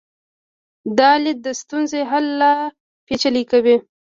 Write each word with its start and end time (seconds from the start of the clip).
دا 0.97 1.11
لید 1.23 1.39
د 1.43 1.47
ستونزې 1.61 2.01
حل 2.11 2.25
لا 2.41 2.53
پیچلی 3.05 3.43
کوي. 3.51 3.75